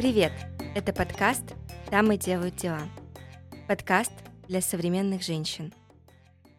[0.00, 0.32] Привет!
[0.74, 1.44] Это подкаст
[1.90, 2.88] «Дамы делают дела».
[3.68, 4.12] Подкаст
[4.48, 5.74] для современных женщин.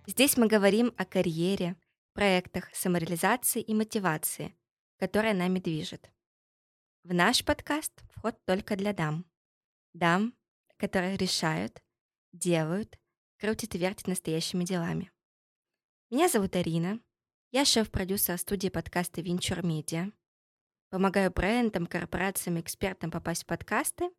[0.06, 1.76] Здесь мы говорим о карьере,
[2.14, 4.56] проектах, самореализации и мотивации,
[5.00, 6.12] которая нами движет.
[7.04, 9.26] В наш подкаст вход только для дам.
[9.94, 10.36] Дам,
[10.78, 11.82] которые решают,
[12.34, 13.00] делают,
[13.40, 15.12] крутят и вертят настоящими делами.
[16.12, 17.00] Меня зовут Арина.
[17.50, 20.12] Я шеф-продюсер студии подкаста Venture Media.
[20.92, 24.12] Помогаю брендам, корпорациям, экспертам попасть в подкасты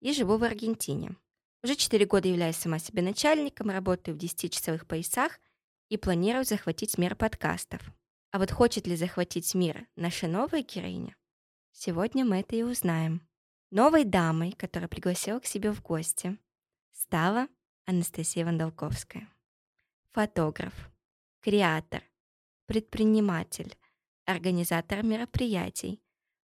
[0.00, 1.14] и живу в Аргентине.
[1.62, 5.38] Уже 4 года являюсь сама себе начальником, работаю в 10-часовых поясах
[5.90, 7.82] и планирую захватить мир подкастов.
[8.30, 11.14] А вот хочет ли захватить мир наша новая героиня?
[11.72, 13.20] Сегодня мы это и узнаем.
[13.70, 16.38] Новой дамой, которая пригласила к себе в гости,
[16.92, 17.48] стала
[17.84, 19.28] Анастасия Вандалковская.
[20.12, 20.72] Фотограф,
[21.42, 22.02] креатор,
[22.64, 23.76] предприниматель,
[24.28, 26.00] организатор мероприятий,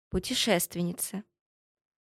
[0.09, 1.23] путешественница.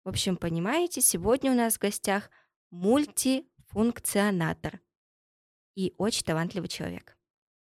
[0.05, 2.31] В общем, понимаете, сегодня у нас в гостях
[2.70, 4.83] мультифункционатор
[5.75, 7.17] и очень талантливый человек.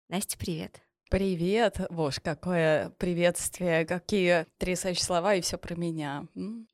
[0.09, 0.81] Настя, привет.
[1.11, 6.25] Привет, Боже, какое приветствие, какие потрясающие слова, и все про меня.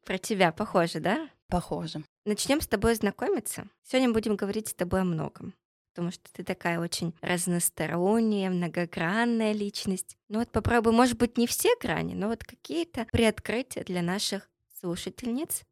[0.06, 1.30] Про тебя похоже, да?
[1.48, 2.06] Похоже.
[2.26, 3.68] Начнем с тобой знакомиться.
[3.84, 5.54] Сегодня будем говорить с тобой о многом
[5.96, 10.18] потому что ты такая очень разносторонняя, многогранная личность.
[10.28, 15.64] Ну вот попробуй, может быть, не все грани, но вот какие-то приоткрытия для наших слушательниц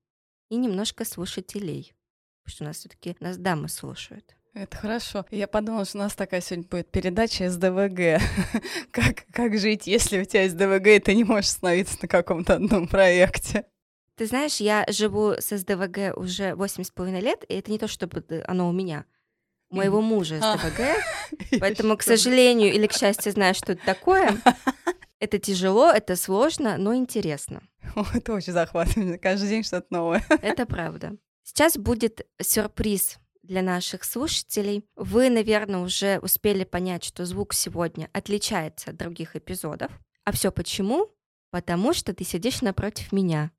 [0.49, 1.93] и немножко слушателей.
[2.41, 4.33] Потому что у нас все таки нас дамы слушают.
[4.53, 5.25] Это хорошо.
[5.29, 8.21] Я подумала, что у нас такая сегодня будет передача из ДВГ.
[8.91, 12.53] как, как жить, если у тебя есть ДВГ, и ты не можешь остановиться на каком-то
[12.55, 13.65] одном проекте?
[14.15, 17.87] Ты знаешь, я живу с СДВГ уже восемь с половиной лет, и это не то,
[17.89, 19.05] чтобы оно у меня
[19.73, 21.59] моего мужа с ДВГ.
[21.59, 24.37] Поэтому, к сожалению или к счастью, знаю, что это такое.
[25.19, 27.61] Это тяжело, это сложно, но интересно.
[28.13, 29.17] это очень захватывающе.
[29.19, 30.21] Каждый день что-то новое.
[30.41, 31.15] Это правда.
[31.43, 34.83] Сейчас будет сюрприз для наших слушателей.
[34.97, 39.93] Вы, наверное, уже успели понять, что звук сегодня отличается от других эпизодов.
[40.25, 41.15] А все почему?
[41.51, 43.51] Потому что ты сидишь напротив меня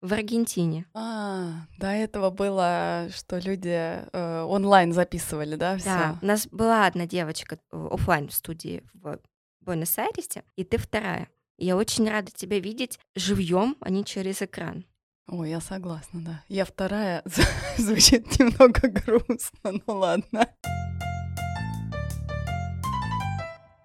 [0.00, 0.86] в Аргентине.
[0.94, 3.68] А, до этого было, что люди
[4.12, 5.76] э, онлайн записывали, да?
[5.76, 5.86] Всё?
[5.86, 9.18] Да, у нас была одна девочка э, офлайн в студии в
[9.60, 11.28] Буэнос-Айресе, и ты вторая.
[11.56, 14.84] Я очень рада тебя видеть живьем, а не через экран.
[15.26, 16.44] Ой, я согласна, да.
[16.48, 17.22] Я вторая
[17.76, 20.48] звучит немного грустно, ну ладно.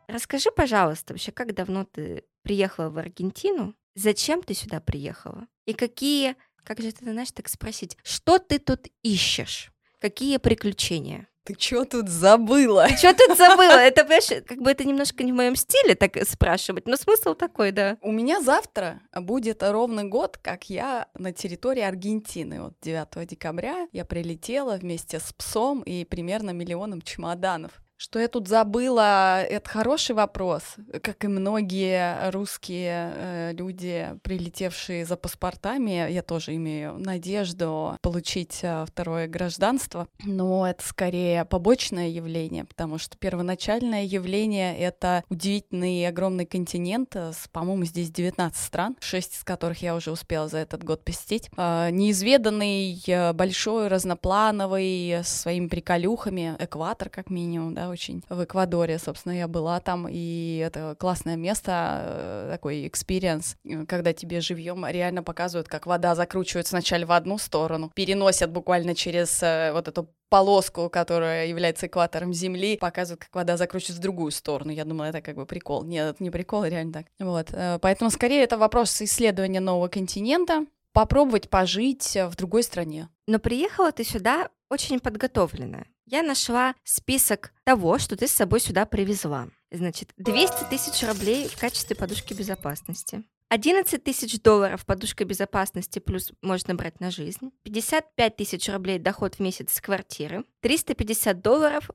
[0.07, 3.73] Расскажи, пожалуйста, вообще, как давно ты приехала в Аргентину?
[3.95, 5.47] Зачем ты сюда приехала?
[5.65, 9.71] И какие, как же ты знаешь, так спросить, что ты тут ищешь?
[9.99, 11.27] Какие приключения?
[11.45, 12.87] Ты что тут забыла?
[12.87, 13.71] Ты что тут забыла?
[13.79, 17.71] Это, понимаешь, как бы это немножко не в моем стиле так спрашивать, но смысл такой,
[17.71, 17.97] да.
[18.01, 22.61] У меня завтра будет ровно год, как я на территории Аргентины.
[22.61, 27.82] Вот 9 декабря я прилетела вместе с псом и примерно миллионом чемоданов.
[28.03, 30.75] Что я тут забыла, это хороший вопрос.
[31.01, 38.83] Как и многие русские э, люди, прилетевшие за паспортами, я тоже имею надежду получить э,
[38.85, 40.09] второе гражданство.
[40.21, 47.47] Но это скорее побочное явление, потому что первоначальное явление— это удивительный огромный континент, э, с,
[47.47, 51.49] по-моему, здесь 19 стран, 6 из которых я уже успела за этот год посетить.
[51.55, 58.99] Э, неизведанный, э, большой, разноплановый, со своими приколюхами, экватор как минимум, да, очень в Эквадоре,
[58.99, 63.55] собственно, я была там, и это классное место, э, такой experience,
[63.87, 69.41] когда тебе живьем реально показывают, как вода закручивается сначала в одну сторону, переносят буквально через
[69.41, 74.71] э, вот эту полоску, которая является экватором Земли, показывают, как вода закручивается в другую сторону.
[74.71, 75.83] Я думала, это как бы прикол.
[75.83, 77.05] Нет, это не прикол, реально так.
[77.19, 77.49] Вот.
[77.51, 83.09] Э, поэтому скорее это вопрос исследования нового континента, попробовать пожить в другой стране.
[83.27, 85.87] Но приехала ты сюда очень подготовленная.
[86.05, 89.47] Я нашла список того, что ты с собой сюда привезла.
[89.71, 93.23] Значит, 200 тысяч рублей в качестве подушки безопасности.
[93.49, 97.51] 11 тысяч долларов подушка безопасности плюс можно брать на жизнь.
[97.63, 100.43] 55 тысяч рублей доход в месяц с квартиры.
[100.61, 101.89] 350 долларов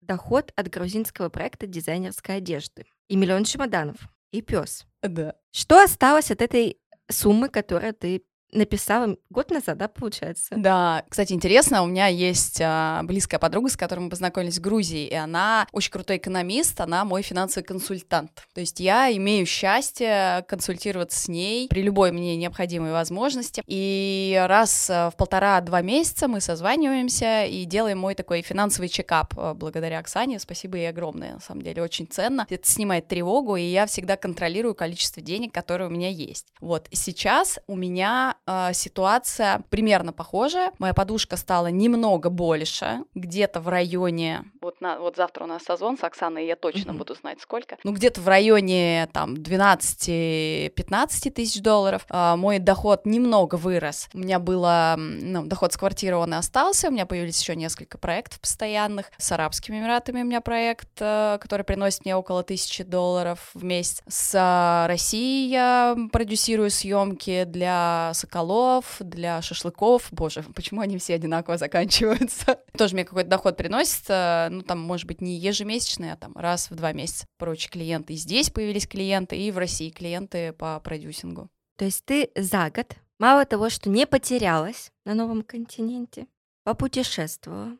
[0.00, 2.86] доход от грузинского проекта дизайнерской одежды.
[3.08, 3.96] И миллион чемоданов.
[4.30, 4.86] И пес.
[5.02, 5.34] Да.
[5.50, 6.78] Что осталось от этой
[7.10, 10.54] суммы, которую ты написала год назад, да, получается?
[10.56, 15.06] Да, кстати, интересно, у меня есть а, близкая подруга, с которой мы познакомились в Грузии,
[15.06, 18.46] и она очень крутой экономист, она мой финансовый консультант.
[18.54, 24.90] То есть я имею счастье консультироваться с ней при любой мне необходимой возможности, и раз
[24.90, 30.38] а, в полтора-два месяца мы созваниваемся и делаем мой такой финансовый чекап а, благодаря Оксане,
[30.38, 32.46] спасибо ей огромное, на самом деле, очень ценно.
[32.48, 36.46] Это снимает тревогу, и я всегда контролирую количество денег, которые у меня есть.
[36.60, 40.72] Вот, сейчас у меня э, ситуация примерно похожая.
[40.78, 44.44] Моя подушка стала немного больше, где-то в районе...
[44.60, 46.96] Вот, на, вот завтра у нас созвон с Оксаной, и я точно mm-hmm.
[46.96, 47.76] буду знать сколько.
[47.84, 52.06] Ну, где-то в районе там 12-15 тысяч долларов.
[52.10, 54.08] Э, мой доход немного вырос.
[54.14, 54.94] У меня было...
[54.98, 56.88] Ну, доход с квартиры он и остался.
[56.88, 59.10] У меня появились еще несколько проектов постоянных.
[59.18, 64.02] С Арабскими Эмиратами у меня проект, э, который приносит мне около тысячи долларов в месяц.
[64.08, 70.08] С э, Россией я продюсирую съемки для соколов, для шашлыков.
[70.12, 72.60] Боже, почему они все одинаково заканчиваются?
[72.76, 76.74] Тоже мне какой-то доход приносит, ну, там, может быть, не ежемесячный, а там раз в
[76.74, 77.26] два месяца.
[77.38, 78.14] Прочие клиенты.
[78.14, 81.48] И здесь появились клиенты, и в России клиенты по продюсингу.
[81.76, 86.26] То есть ты за год мало того, что не потерялась на новом континенте,
[86.64, 87.76] попутешествовала,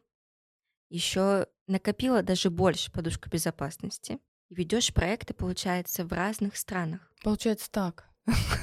[0.89, 4.19] еще накопила даже больше подушку безопасности
[4.49, 7.01] и ведешь проекты, получается, в разных странах.
[7.23, 8.10] Получается так.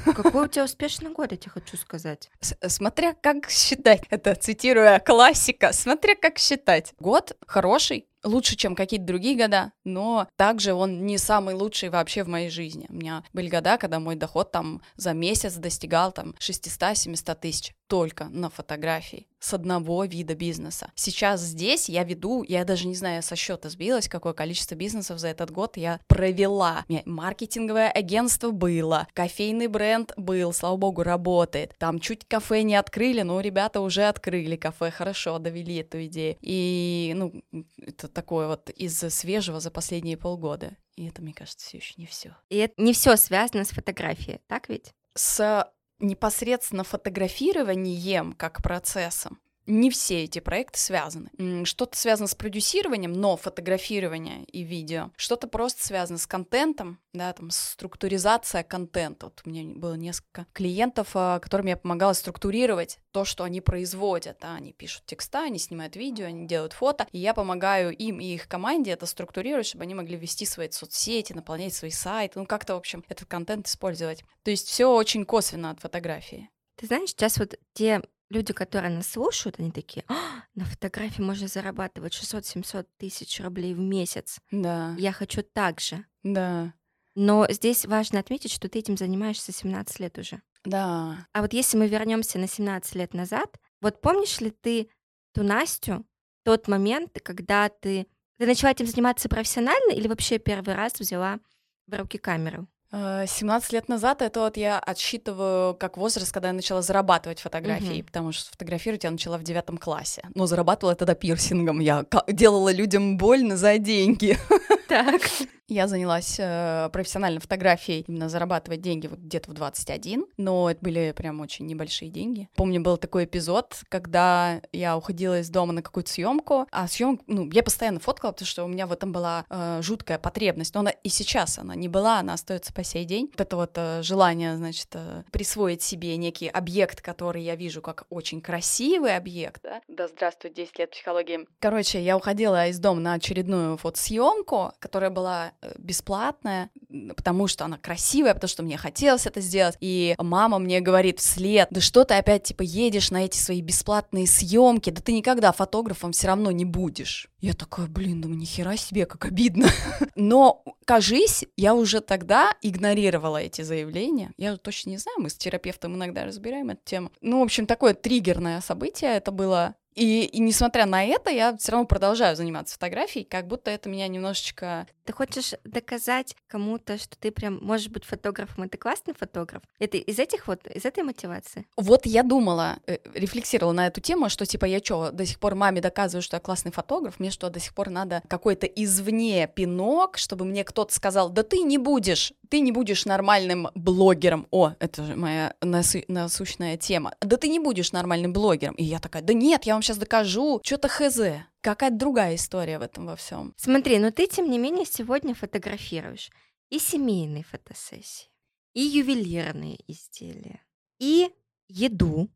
[0.06, 2.30] Какой у тебя успешный год, я тебе хочу сказать.
[2.40, 6.94] С смотря как считать, это цитируя классика, смотря как считать.
[7.00, 12.28] Год хороший, лучше, чем какие-то другие года, но также он не самый лучший вообще в
[12.28, 12.86] моей жизни.
[12.90, 18.26] У меня были года, когда мой доход там за месяц достигал там 600-700 тысяч только
[18.26, 20.92] на фотографии с одного вида бизнеса.
[20.96, 25.30] Сейчас здесь я веду, я даже не знаю, со счета сбилась, какое количество бизнесов за
[25.30, 26.86] этот год я провела.
[26.90, 31.76] У меня маркетинговое агентство было, кофейный бренд был, слава богу, работает.
[31.78, 36.36] Там чуть кафе не открыли, но ребята уже открыли кафе, хорошо, довели эту идею.
[36.42, 37.34] И, ну,
[37.80, 40.78] это такое вот из свежего за последние полгода.
[40.96, 42.36] И это, мне кажется, все еще не все.
[42.50, 44.94] И это не все связано с фотографией, так ведь?
[45.16, 51.30] С непосредственно фотографированием как процессом не все эти проекты связаны.
[51.66, 55.12] Что-то связано с продюсированием, но фотографирование и видео.
[55.18, 59.28] Что-то просто связано с контентом, да, там структуризация контента.
[59.28, 64.38] Вот у меня было несколько клиентов, а, которым я помогала структурировать то, что они производят.
[64.42, 64.56] Да.
[64.56, 68.48] Они пишут текста, они снимают видео, они делают фото, и я помогаю им и их
[68.48, 72.78] команде это структурировать, чтобы они могли вести свои соцсети, наполнять свои сайты, ну как-то, в
[72.78, 74.24] общем, этот контент использовать.
[74.44, 76.50] То есть все очень косвенно от фотографии.
[76.76, 81.48] Ты знаешь, сейчас вот те люди, которые нас слушают, они такие, а, на фотографии можно
[81.48, 84.40] зарабатывать 600-700 тысяч рублей в месяц.
[84.52, 84.96] Да.
[84.98, 86.06] Я хочу так же.
[86.24, 86.74] Да.
[87.16, 90.42] Но здесь важно отметить, что ты этим занимаешься 17 лет уже.
[90.64, 91.28] Да.
[91.34, 94.90] А вот если мы вернемся на 17 лет назад, вот помнишь ли ты
[95.34, 96.06] ту Настю,
[96.44, 98.08] тот момент, когда ты,
[98.38, 101.40] ты начала этим заниматься профессионально или вообще первый раз взяла
[101.88, 102.68] в руки камеру?
[102.92, 108.06] 17 лет назад это вот я отсчитываю как возраст, когда я начала зарабатывать фотографии, mm-hmm.
[108.06, 110.24] потому что фотографировать я начала в девятом классе.
[110.36, 111.80] Но зарабатывала тогда пирсингом.
[111.80, 114.38] Я делала людям больно за деньги.
[114.88, 115.22] Так.
[115.70, 121.14] Я занялась э, профессиональной фотографией, именно зарабатывать деньги вот где-то в 21, но это были
[121.14, 122.48] прям очень небольшие деньги.
[122.56, 127.50] Помню, был такой эпизод, когда я уходила из дома на какую-то съемку, а съемку, ну,
[127.52, 130.92] я постоянно фоткала, потому что у меня в этом была э, жуткая потребность, но она
[130.92, 133.28] и сейчас она не была, она остается по сей день.
[133.34, 138.06] Вот это вот э, желание, значит, э, присвоить себе некий объект, который я вижу как
[138.10, 139.82] очень красивый объект, да?
[139.90, 141.46] Да здравствует 10 лет психологии.
[141.60, 146.70] Короче, я уходила из дома на очередную фотосъемку, которая была Э, бесплатная,
[147.16, 149.78] потому что она красивая, потому что мне хотелось это сделать.
[149.80, 154.28] И мама мне говорит вслед, да что ты опять типа едешь на эти свои бесплатные
[154.28, 157.30] съемки, да ты никогда фотографом все равно не будешь.
[157.40, 159.68] Я такая, блин, думаю, нихера себе, как обидно.
[160.16, 164.32] Но, кажись, я уже тогда игнорировала эти заявления.
[164.38, 167.12] Я точно не знаю, мы с терапевтом иногда разбираем эту тему.
[167.22, 169.76] Ну, в общем, такое триггерное событие это было.
[169.98, 174.08] И, и несмотря на это, я все равно продолжаю заниматься фотографией, как будто это меня
[174.08, 174.86] немножечко...
[175.08, 179.64] Ты хочешь доказать кому-то, что ты прям можешь быть фотографом, и ты классный фотограф?
[179.80, 181.66] Это из этих вот, из этой мотивации?
[181.78, 185.56] Вот я думала, э, рефлексировала на эту тему, что типа я что, до сих пор
[185.56, 190.18] маме доказываю, что я классный фотограф, мне что, до сих пор надо какой-то извне пинок,
[190.18, 194.46] чтобы мне кто-то сказал, да ты не будешь, ты не будешь нормальным блогером.
[194.52, 197.14] О, это же моя насу- насущная тема.
[197.22, 198.76] Да ты не будешь нормальным блогером.
[198.76, 201.18] И я такая, да нет, я вам сейчас докажу, что-то хз.
[201.62, 203.54] Какая-то другая история в этом во всем.
[203.58, 206.30] Смотри, но ты, тем не менее, сегодня фотографируешь
[206.70, 208.30] и семейные фотосессии,
[208.74, 210.62] и ювелирные изделия,
[211.00, 211.30] и
[211.68, 212.30] еду,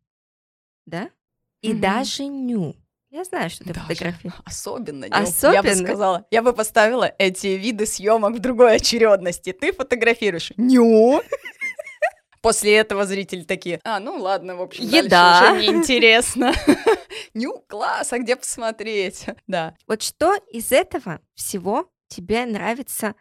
[0.86, 1.10] да,
[1.62, 1.80] и mm-hmm.
[1.80, 2.75] даже ню.
[3.12, 4.42] Я знаю, что ты фотографируешь.
[4.46, 5.06] Особенно.
[5.08, 5.54] Особенно?
[5.54, 9.51] Я бы сказала, я бы поставила эти виды съемок в другой очередности.
[9.51, 11.22] Ты фотографируешь ню,
[12.42, 15.54] После этого зрители такие, а, ну ладно, в общем, Еда.
[15.54, 16.54] уже неинтересно.
[17.34, 19.26] Ню, класс, а где посмотреть?
[19.48, 19.76] Да.
[19.88, 23.16] Вот что из этого всего тебе нравится,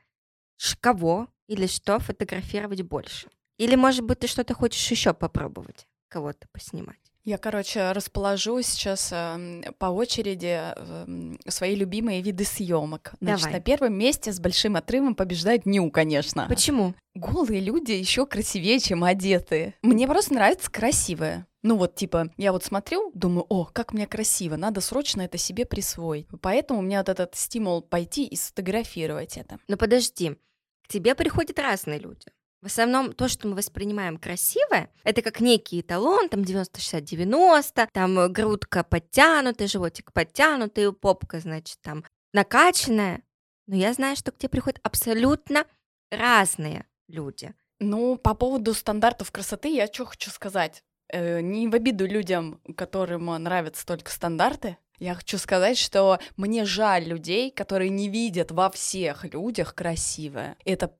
[0.81, 3.29] кого или что фотографировать больше?
[3.59, 5.87] Или, может быть, ты что-то хочешь еще попробовать?
[6.11, 7.10] кого-то поснимать?
[7.25, 13.13] Я, короче, расположу сейчас э, по очереди э, свои любимые виды съемок.
[13.21, 13.59] Значит, Давай.
[13.59, 16.47] на первом месте с большим отрывом побеждает ню, конечно.
[16.49, 16.95] Почему?
[17.15, 19.75] Голые люди еще красивее, чем одетые.
[19.83, 21.47] Мне просто нравится красивое.
[21.63, 25.67] Ну вот, типа, я вот смотрю, думаю, о, как мне красиво, надо срочно это себе
[25.67, 26.27] присвоить.
[26.41, 29.59] Поэтому у меня вот этот стимул пойти и сфотографировать это.
[29.69, 30.37] Но подожди,
[30.85, 32.29] к тебе приходят разные люди.
[32.63, 38.29] В основном то, что мы воспринимаем красивое, это как некий эталон, там 90-60-90, там э,
[38.29, 43.23] грудка подтянутая, животик подтянутый, попка, значит, там накачанная.
[43.67, 45.65] Но я знаю, что к тебе приходят абсолютно
[46.11, 47.55] разные люди.
[47.79, 50.85] Ну, по поводу стандартов красоты я что хочу сказать.
[51.09, 54.77] Э, не в обиду людям, которым нравятся только стандарты.
[54.99, 60.57] Я хочу сказать, что мне жаль людей, которые не видят во всех людях красивое.
[60.67, 60.95] Это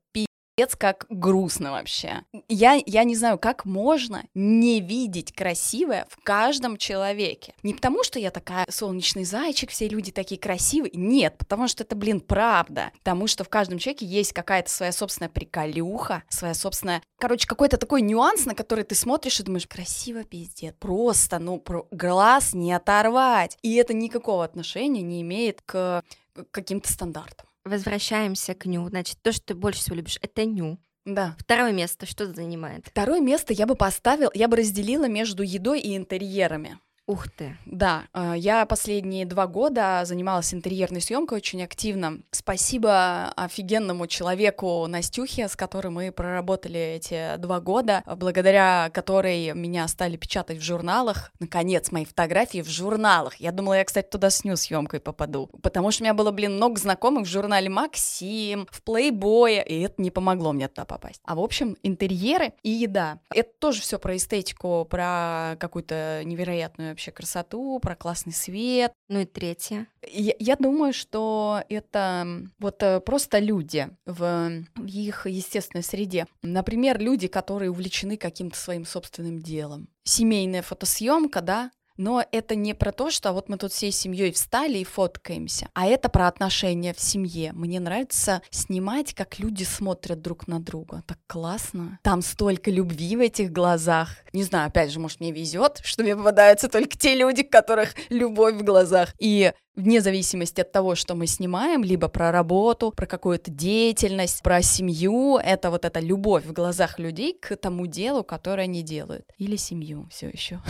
[0.55, 2.23] пи***ц как грустно вообще.
[2.47, 7.53] Я, я не знаю, как можно не видеть красивое в каждом человеке.
[7.63, 10.91] Не потому, что я такая солнечный зайчик, все люди такие красивые.
[10.93, 12.91] Нет, потому что это, блин, правда.
[12.99, 17.01] Потому что в каждом человеке есть какая-то своя собственная приколюха, своя собственная...
[17.19, 20.75] Короче, какой-то такой нюанс, на который ты смотришь и думаешь, красиво пиздец.
[20.79, 21.87] Просто, ну, про...
[21.91, 23.57] глаз не оторвать.
[23.61, 26.03] И это никакого отношения не имеет к
[26.51, 27.47] каким-то стандартам.
[27.63, 28.87] Возвращаемся к ню.
[28.87, 30.79] Значит, то, что ты больше всего любишь, это ню.
[31.05, 31.35] Да.
[31.39, 32.85] Второе место что занимает?
[32.85, 36.79] Второе место я бы поставил, я бы разделила между едой и интерьерами.
[37.07, 37.57] Ух ты.
[37.65, 42.19] Да, э, я последние два года занималась интерьерной съемкой очень активно.
[42.29, 50.15] Спасибо офигенному человеку Настюхе, с которым мы проработали эти два года, благодаря которой меня стали
[50.15, 51.31] печатать в журналах.
[51.39, 53.35] Наконец, мои фотографии в журналах.
[53.37, 55.49] Я думала, я, кстати, туда с ню съемкой попаду.
[55.63, 60.01] Потому что у меня было, блин, много знакомых в журнале Максим, в Плейбое, и это
[60.01, 61.19] не помогло мне туда попасть.
[61.25, 63.19] А в общем, интерьеры и еда.
[63.33, 68.93] Это тоже все про эстетику, про какую-то невероятную вообще красоту, про классный свет.
[69.07, 69.87] Ну и третье.
[70.07, 72.27] Я, я думаю, что это
[72.59, 76.27] вот э, просто люди в, в их естественной среде.
[76.43, 79.87] Например, люди, которые увлечены каким-то своим собственным делом.
[80.03, 84.79] Семейная фотосъемка, да, но это не про то, что вот мы тут всей семьей встали
[84.79, 87.51] и фоткаемся, а это про отношения в семье.
[87.53, 91.03] Мне нравится снимать, как люди смотрят друг на друга.
[91.07, 91.99] Так классно.
[92.03, 94.09] Там столько любви в этих глазах.
[94.33, 97.95] Не знаю, опять же, может, мне везет, что мне попадаются только те люди, у которых
[98.09, 99.13] любовь в глазах.
[99.19, 104.61] И вне зависимости от того, что мы снимаем, либо про работу, про какую-то деятельность, про
[104.61, 109.25] семью, это вот эта любовь в глазах людей к тому делу, которое они делают.
[109.37, 110.61] Или семью все еще.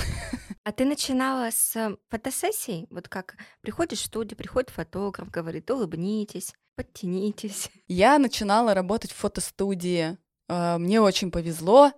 [0.64, 2.86] А ты начинала с фотосессий?
[2.92, 7.70] Вот как приходишь в студию, приходит фотограф, говорит, улыбнитесь, подтянитесь.
[7.88, 10.18] Я начинала работать в фотостудии.
[10.48, 11.92] Э, Мне очень повезло.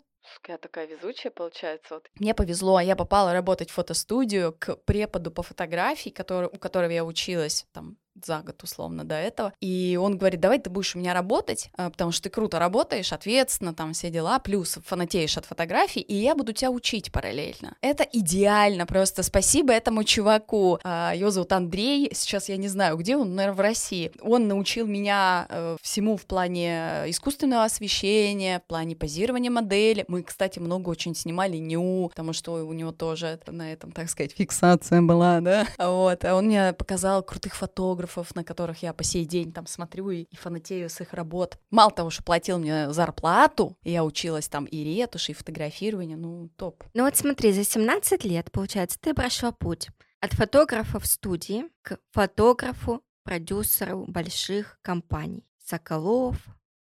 [0.48, 1.96] Я такая везучая, получается.
[1.96, 2.10] Вот.
[2.20, 7.06] Мне повезло, я попала работать в фотостудию к преподу по фотографии, который, у которого я
[7.06, 9.54] училась там за год условно до этого.
[9.60, 13.12] И он говорит, давай ты будешь у меня работать, э, потому что ты круто работаешь,
[13.12, 17.76] ответственно, там все дела, плюс фанатеешь от фотографий, и я буду тебя учить параллельно.
[17.82, 20.80] Это идеально, просто спасибо этому чуваку.
[20.84, 24.12] А, Его зовут Андрей, сейчас я не знаю, где он, наверное, в России.
[24.22, 30.06] Он научил меня э, всему в плане искусственного освещения, в плане позирования модели.
[30.08, 34.34] Мы, кстати, много очень снимали ню, потому что у него тоже на этом, так сказать,
[34.34, 35.68] фиксация была, да.
[35.78, 38.03] Вот, а он мне показал крутых фотографов,
[38.36, 41.58] на которых я по сей день там смотрю и, и фанатею с их работ.
[41.72, 46.84] Мало того, что платил мне зарплату, я училась там и ретушь, и фотографирование, ну, топ.
[46.94, 51.98] Ну вот смотри, за 17 лет, получается, ты прошла путь от фотографа в студии к
[52.12, 55.44] фотографу, продюсеру больших компаний.
[55.66, 56.38] Соколов,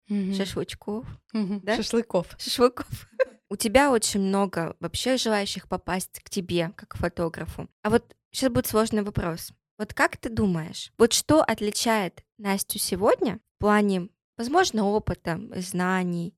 [0.08, 0.34] Мгм.
[0.34, 1.60] шашлычков, Мгм.
[1.62, 1.76] да?
[1.76, 2.26] Шашлыков.
[2.38, 2.86] шашлыков.
[3.50, 7.68] У тебя очень много вообще желающих попасть к тебе, как к фотографу.
[7.82, 9.52] А вот сейчас будет сложный вопрос.
[9.78, 16.36] Вот как ты думаешь, вот что отличает Настю сегодня в плане, возможно, опыта, знаний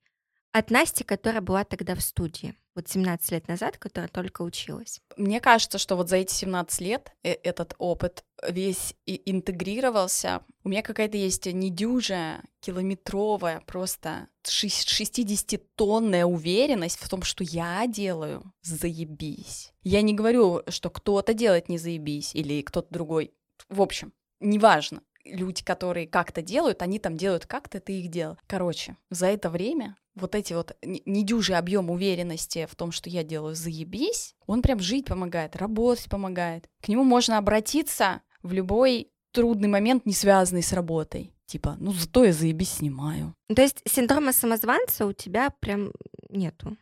[0.53, 5.01] от Насти, которая была тогда в студии, вот 17 лет назад, которая только училась?
[5.17, 10.43] Мне кажется, что вот за эти 17 лет э- этот опыт весь и интегрировался.
[10.65, 18.53] У меня какая-то есть недюжая, километровая, просто шесть- 60-тонная уверенность в том, что я делаю
[18.63, 19.73] заебись.
[19.83, 23.33] Я не говорю, что кто-то делает не заебись или кто-то другой.
[23.69, 25.03] В общем, неважно.
[25.25, 28.37] Люди, которые как-то делают, они там делают как-то, ты их делал.
[28.47, 33.55] Короче, за это время вот эти вот недюжий объем уверенности в том, что я делаю
[33.55, 36.69] заебись, он прям жить помогает, работать помогает.
[36.83, 41.33] К нему можно обратиться в любой трудный момент, не связанный с работой.
[41.47, 43.35] Типа, ну зато я заебись снимаю.
[43.55, 45.93] То есть синдрома самозванца у тебя прям
[46.31, 46.77] нету.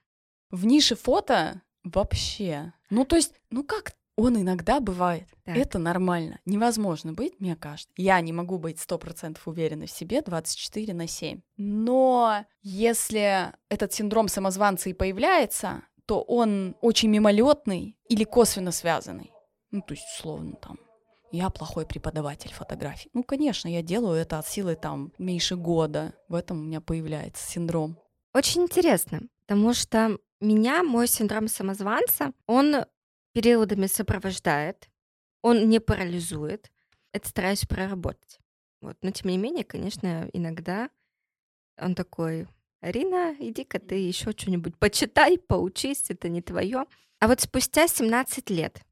[0.50, 2.72] В нише фото Вообще.
[2.90, 5.28] Ну, то есть, ну как он иногда бывает.
[5.44, 5.56] Так.
[5.56, 6.40] Это нормально.
[6.44, 7.92] Невозможно быть, мне кажется.
[7.96, 11.40] Я не могу быть сто процентов уверенной в себе 24 на 7.
[11.56, 19.32] Но если этот синдром самозванца и появляется, то он очень мимолетный или косвенно связанный.
[19.70, 20.78] Ну, то есть, условно, там,
[21.30, 23.08] я плохой преподаватель фотографий.
[23.14, 26.12] Ну, конечно, я делаю это от силы там меньше года.
[26.28, 27.96] В этом у меня появляется синдром.
[28.34, 32.84] Очень интересно, потому что меня мой синдром самозванца, он
[33.32, 34.88] периодами сопровождает,
[35.42, 36.70] он не парализует.
[37.12, 38.40] Это стараюсь проработать.
[38.80, 38.96] Вот.
[39.02, 40.90] Но тем не менее, конечно, иногда
[41.80, 42.48] он такой,
[42.80, 46.86] Арина, иди-ка ты еще что-нибудь почитай, поучись, это не твое.
[47.20, 48.82] А вот спустя 17 лет,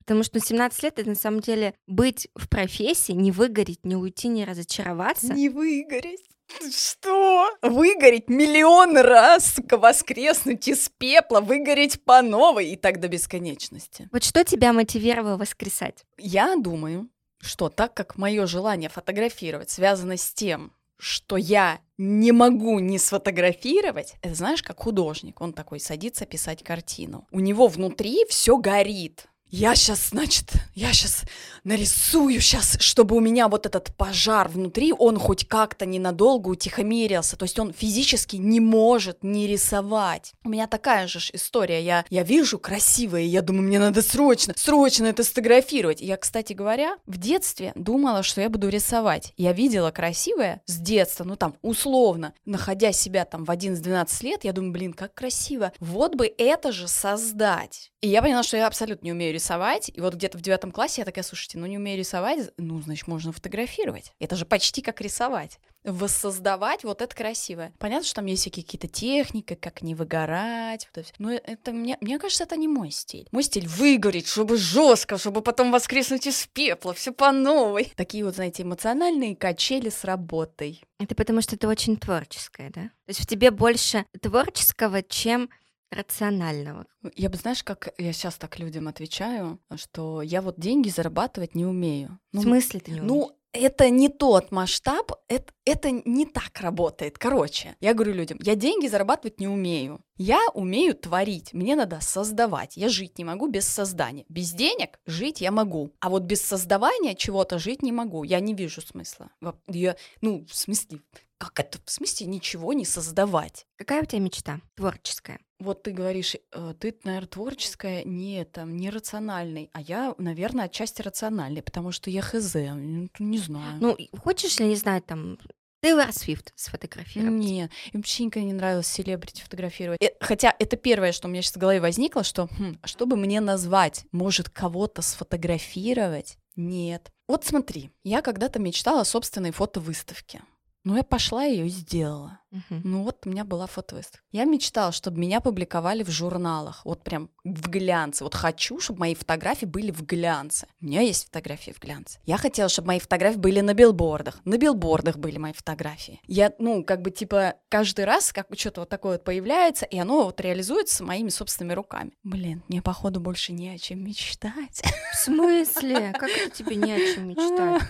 [0.00, 4.28] потому что 17 лет это на самом деле быть в профессии, не выгореть, не уйти,
[4.28, 5.32] не разочароваться.
[5.32, 6.27] Не выгореть.
[6.70, 7.50] Что?
[7.62, 14.08] Выгореть миллион раз, воскреснуть из пепла, выгореть по новой и так до бесконечности.
[14.12, 16.04] Вот что тебя мотивировало воскресать?
[16.16, 17.08] Я думаю,
[17.40, 24.14] что так как мое желание фотографировать связано с тем, что я не могу не сфотографировать,
[24.20, 27.26] это знаешь, как художник, он такой садится писать картину.
[27.30, 29.26] У него внутри все горит.
[29.50, 31.22] Я сейчас, значит, я сейчас
[31.64, 37.36] нарисую сейчас, чтобы у меня вот этот пожар внутри, он хоть как-то ненадолго утихомирился.
[37.36, 40.32] То есть он физически не может не рисовать.
[40.44, 41.82] У меня такая же история.
[41.82, 46.00] Я, я вижу красивое, я думаю, мне надо срочно, срочно это сфотографировать.
[46.00, 49.32] Я, кстати говоря, в детстве думала, что я буду рисовать.
[49.36, 54.52] Я видела красивое с детства, ну там, условно, находя себя там в 11-12 лет, я
[54.52, 55.72] думаю, блин, как красиво.
[55.80, 57.90] Вот бы это же создать.
[58.00, 59.90] И я поняла, что я абсолютно не умею рисовать.
[59.94, 63.06] И вот где-то в девятом классе я такая, слушайте, ну не умею рисовать, ну, значит,
[63.06, 64.12] можно фотографировать.
[64.18, 65.58] Это же почти как рисовать.
[65.84, 67.72] Воссоздавать вот это красивое.
[67.78, 70.88] Понятно, что там есть какие-то техники, как не выгорать.
[70.94, 71.12] Вот это.
[71.18, 73.28] Но это мне, мне кажется, это не мой стиль.
[73.30, 77.92] Мой стиль выгореть, чтобы жестко, чтобы потом воскреснуть из пепла, все по новой.
[77.96, 80.82] Такие вот, знаете, эмоциональные качели с работой.
[80.98, 82.82] Это потому что ты очень творческая, да?
[82.82, 85.48] То есть в тебе больше творческого, чем
[85.90, 86.86] рационального.
[87.14, 91.66] Я бы, знаешь, как я сейчас так людям отвечаю, что я вот деньги зарабатывать не
[91.66, 92.18] умею.
[92.32, 93.10] В смысле ты не умеешь?
[93.10, 97.18] Ну, это не тот масштаб, это, это не так работает.
[97.18, 100.00] Короче, я говорю людям, я деньги зарабатывать не умею.
[100.16, 102.76] Я умею творить, мне надо создавать.
[102.76, 104.24] Я жить не могу без создания.
[104.28, 108.24] Без денег жить я могу, а вот без создавания чего-то жить не могу.
[108.24, 109.30] Я не вижу смысла.
[109.68, 111.00] Я, ну, в смысле,
[111.38, 111.78] как это?
[111.84, 113.66] В смысле ничего не создавать?
[113.76, 115.40] Какая у тебя мечта творческая?
[115.60, 121.02] Вот ты говоришь, э, ты, наверное, творческая, не там, не рациональный, а я, наверное, отчасти
[121.02, 123.78] рациональный, потому что я хз, не знаю.
[123.80, 125.38] Ну, и хочешь ли, не знаю, там,
[125.80, 127.32] Тейлор Свифт сфотографировать?
[127.32, 130.02] Нет, им вообще никогда не нравилось селебрити фотографировать.
[130.02, 133.40] Э, Хотя это первое, что у меня сейчас в голове возникло, что хм, чтобы мне
[133.40, 136.36] назвать, может кого-то сфотографировать?
[136.56, 137.12] Нет.
[137.28, 140.42] Вот смотри, я когда-то мечтала о собственной фотовыставке.
[140.88, 142.40] Ну, я пошла ее и сделала.
[142.50, 142.80] Мгм.
[142.82, 144.24] Ну вот у меня была фотовыставка.
[144.32, 148.24] Я мечтала, чтобы меня публиковали в журналах, вот прям в глянце.
[148.24, 150.66] Вот хочу, чтобы мои фотографии были в глянце.
[150.80, 152.18] У меня есть фотографии в глянце.
[152.24, 154.40] Я хотела, чтобы мои фотографии были на билбордах.
[154.46, 156.20] На билбордах были мои фотографии.
[156.26, 160.24] Я, ну, как бы типа каждый раз как что-то вот такое вот появляется, и оно
[160.24, 162.12] вот реализуется моими собственными руками.
[162.22, 164.82] Блин, мне походу больше не о чем мечтать.
[165.12, 166.14] В смысле?
[166.18, 167.82] Как это тебе не о чем мечтать?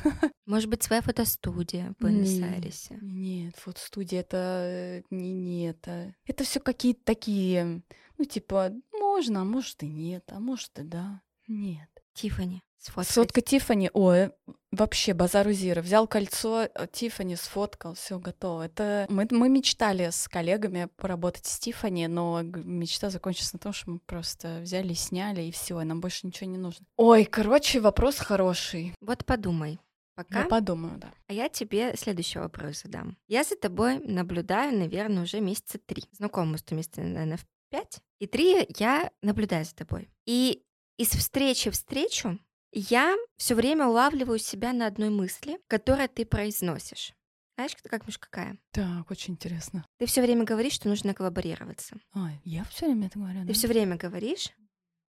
[0.46, 2.87] Может быть, своя фотостудия в Буэнос-Айресе?
[3.00, 6.14] Нет, фотостудия это не, не это.
[6.26, 7.82] Это все какие-то такие,
[8.16, 11.22] ну, типа, можно, а может и нет, а может и да.
[11.46, 11.88] Нет.
[12.14, 13.12] Тиффани, сфоткать.
[13.12, 14.32] Сфотка Тифани, ой,
[14.72, 15.82] вообще базару зира.
[15.82, 18.66] Взял кольцо, э, Тифани сфоткал, все готово.
[18.66, 23.90] Это мы, мы мечтали с коллегами поработать с Тифани, но мечта закончилась на том, что
[23.90, 26.86] мы просто взяли, сняли и все, нам больше ничего не нужно.
[26.96, 28.94] Ой, короче, вопрос хороший.
[29.00, 29.78] Вот подумай.
[30.18, 30.40] Пока.
[30.40, 31.14] Я подумаю, да.
[31.28, 33.16] А я тебе следующий вопрос задам.
[33.28, 36.02] Я за тобой наблюдаю, наверное, уже месяца три.
[36.10, 38.00] Знакома с тобой наверное, в пять.
[38.18, 40.10] И три я наблюдаю за тобой.
[40.26, 40.64] И
[40.96, 42.36] из встречи в встречу
[42.72, 47.12] я все время улавливаю себя на одной мысли, которую ты произносишь.
[47.54, 48.58] Знаешь, как- Миш, какая?
[48.72, 49.86] Так, очень интересно.
[49.98, 51.96] Ты все время говоришь, что нужно коллаборироваться.
[52.14, 53.52] Ой, я все время это говорю, Ты да?
[53.52, 54.48] все время говоришь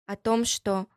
[0.08, 0.88] о том, что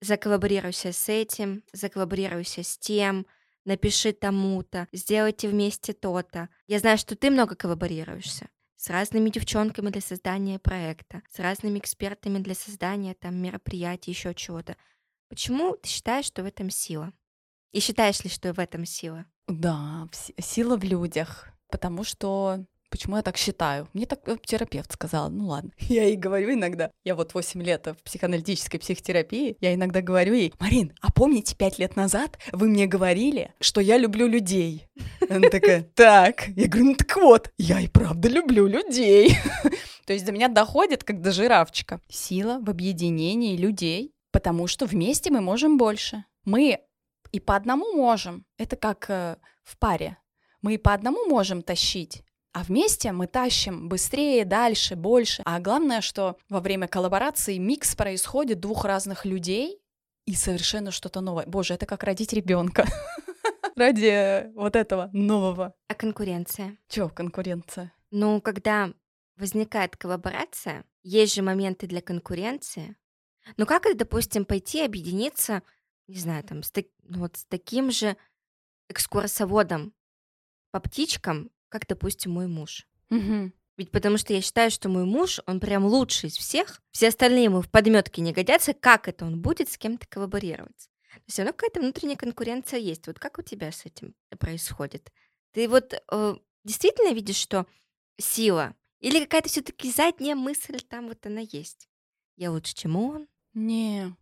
[0.00, 3.26] заколлаборируйся с этим, заколлаборируйся с тем,
[3.64, 6.48] напиши тому-то, сделайте вместе то-то.
[6.66, 12.38] Я знаю, что ты много коллаборируешься с разными девчонками для создания проекта, с разными экспертами
[12.38, 14.76] для создания там мероприятий, еще чего-то.
[15.28, 17.12] Почему ты считаешь, что в этом сила?
[17.72, 19.24] И считаешь ли, что в этом сила?
[19.48, 21.48] Да, сила в людях.
[21.70, 23.88] Потому что почему я так считаю.
[23.92, 25.70] Мне так э, терапевт сказал, ну ладно.
[25.78, 30.52] Я ей говорю иногда, я вот 8 лет в психоаналитической психотерапии, я иногда говорю ей,
[30.60, 34.86] Марин, а помните, 5 лет назад вы мне говорили, что я люблю людей?
[35.28, 36.48] Она такая, так.
[36.48, 39.36] Я говорю, ну так вот, я и правда люблю людей.
[40.06, 42.00] То есть до меня доходит, как до жирафчика.
[42.08, 46.24] Сила в объединении людей, потому что вместе мы можем больше.
[46.44, 46.80] Мы
[47.32, 48.44] и по одному можем.
[48.58, 50.18] Это как э, в паре.
[50.62, 52.22] Мы и по одному можем тащить,
[52.54, 55.42] а вместе мы тащим быстрее, дальше, больше.
[55.44, 59.82] А главное, что во время коллаборации микс происходит двух разных людей
[60.24, 61.44] и совершенно что-то новое.
[61.46, 62.86] Боже, это как родить ребенка
[63.76, 65.74] ради вот этого нового.
[65.88, 66.78] А конкуренция?
[66.88, 67.92] Чё конкуренция?
[68.10, 68.92] Ну, когда
[69.36, 72.96] возникает коллаборация, есть же моменты для конкуренции.
[73.56, 75.62] Ну, как это, допустим, пойти объединиться,
[76.06, 78.16] не знаю, там, с, так- ну, вот с таким же
[78.88, 79.92] экскурсоводом
[80.70, 82.86] по птичкам, как, допустим, мой муж.
[83.10, 83.52] Мгм.
[83.76, 86.80] Ведь потому что я считаю, что мой муж, он прям лучший из всех.
[86.92, 88.74] Все остальные ему в подметке не годятся.
[88.74, 90.88] Как это он будет с кем-то коллаборировать?
[91.26, 93.08] Все равно какая-то внутренняя конкуренция есть.
[93.08, 95.10] Вот как у тебя с этим происходит?
[95.52, 97.66] Ты вот э, действительно видишь, что
[98.18, 98.76] сила?
[99.00, 101.88] Или какая-то все-таки задняя мысль там вот она есть?
[102.36, 103.26] Я лучше, чем он.
[103.52, 104.14] Не,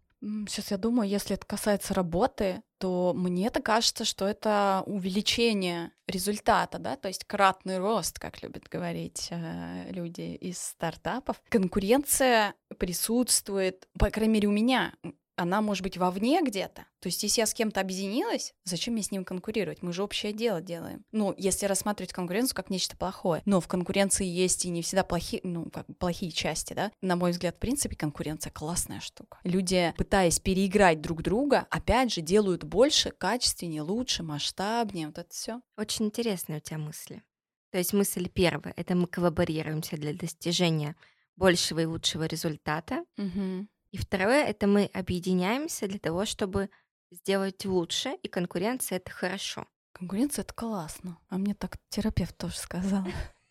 [0.48, 6.96] сейчас я думаю, если это касается работы, то мне-то кажется, что это увеличение результата, да,
[6.96, 11.40] то есть кратный рост, как любят говорить э, люди из стартапов.
[11.48, 14.94] Конкуренция присутствует, по крайней мере, у меня
[15.36, 16.86] она может быть вовне где-то.
[17.00, 19.82] То есть, если я с кем-то объединилась, зачем мне с ним конкурировать?
[19.82, 21.04] Мы же общее дело делаем.
[21.12, 23.42] Ну, если рассматривать конкуренцию как нечто плохое.
[23.44, 26.92] Но в конкуренции есть и не всегда плохие, ну, как бы плохие части, да.
[27.00, 29.38] На мой взгляд, в принципе, конкуренция классная штука.
[29.44, 35.06] Люди, пытаясь переиграть друг друга, опять же, делают больше, качественнее, лучше, масштабнее.
[35.08, 35.60] Вот это все.
[35.76, 37.22] Очень интересные у тебя мысли.
[37.70, 40.94] То есть мысль первая— это мы коллаборируемся для достижения
[41.36, 43.04] большего и лучшего результата.
[43.16, 43.66] Угу.
[43.92, 46.70] И второе— это мы объединяемся для того, чтобы
[47.10, 49.66] сделать лучше, и конкуренция— это хорошо.
[49.92, 51.18] Конкуренция это классно.
[51.28, 53.04] А мне так терапевт тоже сказал.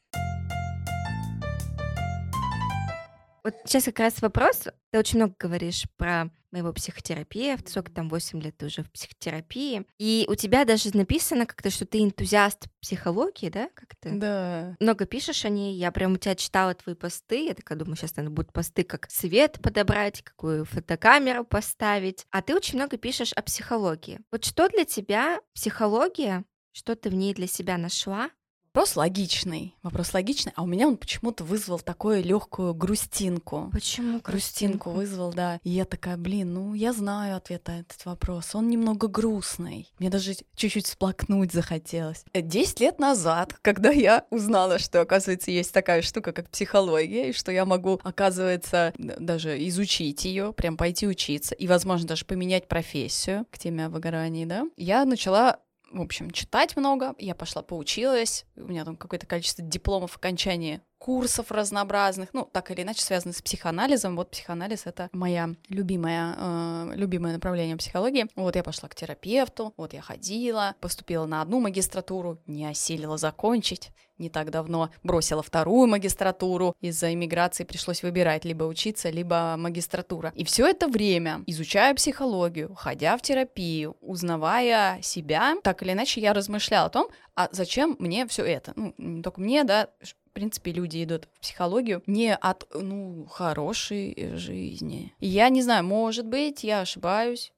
[3.43, 4.67] Вот сейчас как раз вопрос.
[4.91, 9.85] Ты очень много говоришь про моего психотерапевта, сколько там 8 лет ты уже в психотерапии.
[9.97, 13.69] И у тебя даже написано как-то, что ты энтузиаст психологии, да?
[13.73, 14.75] Как-то Да.
[14.79, 15.75] много пишешь о ней.
[15.77, 17.45] Я прям у тебя читала твои посты.
[17.45, 22.25] Я такая думаю, сейчас, наверное, будут посты, как свет подобрать, какую фотокамеру поставить.
[22.31, 24.19] А ты очень много пишешь о психологии.
[24.31, 26.43] Вот что для тебя психология?
[26.73, 28.29] Что ты в ней для себя нашла?
[28.73, 29.75] Вопрос логичный.
[29.83, 33.69] Вопрос логичный, а у меня он почему-то вызвал такую легкую грустинку.
[33.73, 35.59] Почему Грустинку вызвал, да.
[35.65, 38.55] И я такая, блин, ну я знаю ответ на этот вопрос.
[38.55, 39.91] Он немного грустный.
[39.99, 42.23] Мне даже чуть-чуть всплакнуть захотелось.
[42.33, 47.51] Десять лет назад, когда я узнала, что, оказывается, есть такая штука, как психология, и что
[47.51, 53.57] я могу, оказывается, даже изучить ее, прям пойти учиться, и, возможно, даже поменять профессию к
[53.57, 55.59] теме о выгорании, да, я начала
[55.91, 57.15] в общем, читать много.
[57.17, 58.45] Я пошла поучилась.
[58.55, 63.41] У меня там какое-то количество дипломов окончания курсов разнообразных, ну, так или иначе связаны с
[63.41, 64.15] психоанализом.
[64.15, 68.27] Вот психоанализ— это моя любимая, э, любимое направление психологии.
[68.35, 73.89] Вот я пошла к терапевту, вот я ходила, поступила на одну магистратуру, не осилила закончить,
[74.21, 76.75] не так давно бросила вторую магистратуру.
[76.79, 80.31] Из-за иммиграции пришлось выбирать либо учиться, либо магистратура.
[80.35, 86.33] И все это время, изучая психологию, ходя в терапию, узнавая себя, так или иначе я
[86.33, 88.73] размышляла о том, а зачем мне все это?
[88.75, 94.35] Ну, не только мне, да, в принципе, люди идут в психологию не от, ну, хорошей
[94.35, 95.13] жизни.
[95.19, 97.51] Я не знаю, может быть, я ошибаюсь,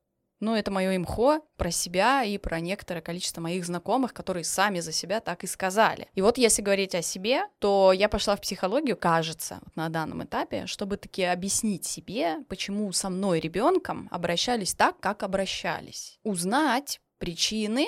[0.44, 4.92] но это мое имхо про себя и про некоторое количество моих знакомых, которые сами за
[4.92, 6.10] себя так и сказали.
[6.14, 10.24] И вот если говорить о себе, то я пошла в психологию, кажется, вот на данном
[10.24, 16.20] этапе, чтобы таки объяснить себе, почему со мной ребенком обращались так, как обращались.
[16.24, 17.88] Узнать причины,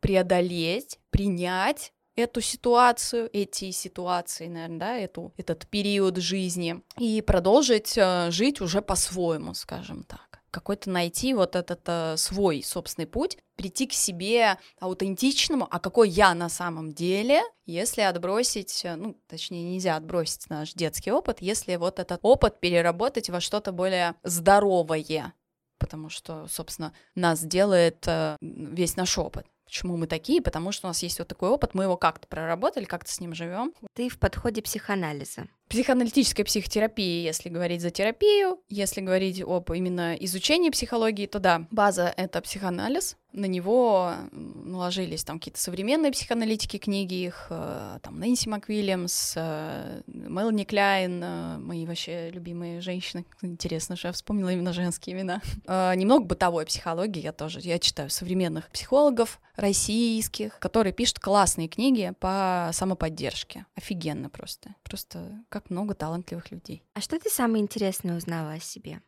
[0.00, 8.30] преодолеть, принять эту ситуацию, эти ситуации, наверное, да, эту, этот период жизни и продолжить э,
[8.30, 13.92] жить уже по-своему, скажем так какой-то найти вот этот э, свой собственный путь, прийти к
[13.92, 20.48] себе аутентичному, а какой я на самом деле, если отбросить, э, ну, точнее, нельзя отбросить
[20.50, 25.32] наш детский опыт, если вот этот опыт переработать во что-то более здоровое,
[25.78, 29.46] потому что, собственно, нас делает э, весь наш опыт.
[29.64, 30.42] Почему мы такие?
[30.42, 33.34] Потому что у нас есть вот такой опыт, мы его как-то проработали, как-то с ним
[33.34, 33.72] живем.
[33.94, 35.46] Ты в подходе психоанализа.
[35.72, 42.12] Психоаналитической психотерапии, если говорить за терапию, если говорить об именно изучении психологии, то да, база—
[42.18, 49.34] это психоанализ, на него наложились там какие-то современные психоаналитики книги их, э, там Нэнси МакВильямс,
[49.36, 53.24] э, Мелани Кляйн, э, мои вообще любимые женщины.
[53.40, 55.40] Интересно, что я вспомнила именно женские имена.
[55.66, 62.70] Немного бытовой психологии я тоже, я читаю современных психологов российских, которые пишут классные книги по
[62.72, 63.66] самоподдержке.
[63.74, 64.74] Офигенно просто.
[64.82, 66.82] Просто как много талантливых людей.
[66.94, 69.02] А что ты самое интересное узнала о себе?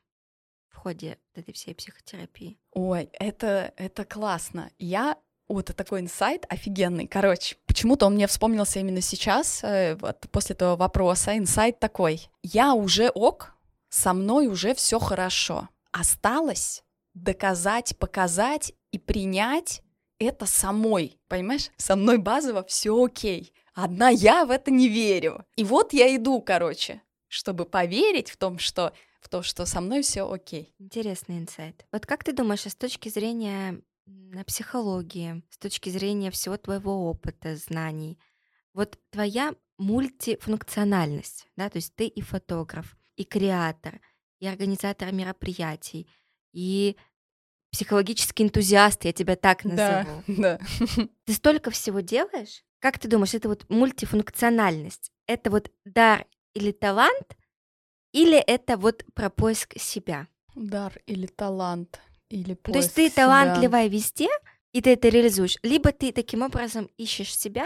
[0.75, 2.59] в ходе этой всей психотерапии?
[2.73, 4.71] Ой, это, это классно.
[4.79, 5.17] Я
[5.49, 7.07] вот такой инсайт офигенный.
[7.07, 11.37] Короче, почему-то он мне вспомнился именно сейчас, э, вот после этого вопроса.
[11.37, 12.29] Инсайт такой.
[12.43, 13.55] Я уже ок,
[13.89, 15.69] со мной уже все хорошо.
[15.93, 16.83] Осталось
[17.15, 19.83] доказать, показать и принять
[20.19, 21.19] это самой.
[21.29, 21.71] Понимаешь?
[21.77, 23.53] Со мной базово все окей.
[23.75, 25.45] Одна я в это не верю.
[25.57, 30.03] И вот я иду, короче, чтобы поверить в том, что в то, что со мной
[30.03, 30.75] все окей.
[30.79, 31.85] Интересный инсайт.
[31.91, 37.09] Вот как ты думаешь, а с точки зрения на психологии, с точки зрения всего твоего
[37.09, 38.19] опыта, знаний,
[38.75, 44.01] вот твоя мультифункциональность, да, то есть ты и фотограф, и креатор,
[44.39, 46.07] и организатор мероприятий,
[46.53, 46.97] и
[47.73, 50.23] психологический энтузиаст, я тебя так назову.
[50.27, 51.07] Да, да.
[51.25, 52.63] Ты столько всего делаешь?
[52.85, 55.11] Как ты думаешь, это вот мультифункциональность?
[55.27, 57.39] Это вот дар или талант,
[58.13, 60.29] или это вот про поиск себя?
[60.55, 63.25] Дар или талант, или поиск То есть ты себя.
[63.25, 64.29] талантливая везде,
[64.73, 65.57] и ты это реализуешь.
[65.63, 67.65] Либо ты таким образом ищешь себя,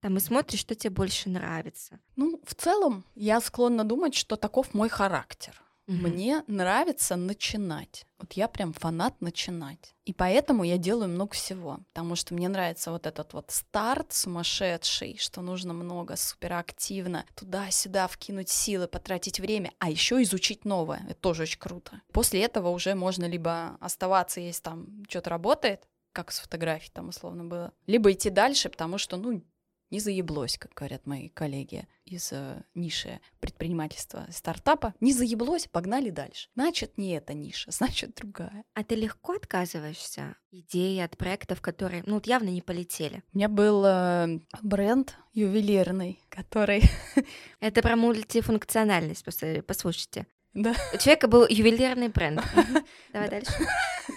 [0.00, 2.00] там и смотришь, что тебе больше нравится.
[2.16, 5.65] Ну, в целом, я склонна думать, что таков мой характер.
[5.88, 5.96] Угу.
[5.96, 8.06] Мне нравится начинать.
[8.18, 9.94] Вот я прям фанат начинать.
[10.04, 11.78] И поэтому я делаю много всего.
[11.92, 18.48] Потому что мне нравится вот этот вот старт сумасшедший, что нужно много, суперактивно, туда-сюда вкинуть
[18.48, 21.02] силы, потратить время, а еще изучить новое.
[21.08, 22.00] Это тоже очень круто.
[22.12, 27.44] После этого уже можно либо оставаться, если там что-то работает, как с фотографией там условно
[27.44, 29.42] было, либо идти дальше, потому что, ну,
[29.90, 34.94] не заеблось, как говорят мои коллеги из э, ниши предпринимательства стартапа.
[35.00, 36.48] Не заеблось, погнали дальше.
[36.54, 38.64] Значит, не эта ниша, значит, другая.
[38.74, 43.22] А ты легко отказываешься идеи от проектов, которые, ну, вот явно не полетели?
[43.32, 46.82] У меня был э, бренд ювелирный, который...
[47.60, 49.24] Это про мультифункциональность,
[49.66, 50.26] послушайте.
[50.56, 50.74] Да.
[50.94, 52.42] У человека был ювелирный бренд.
[53.12, 53.52] Давай дальше.